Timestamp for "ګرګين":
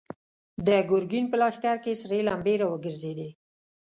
0.89-1.25